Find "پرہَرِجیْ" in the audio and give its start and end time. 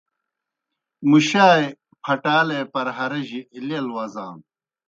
2.73-3.41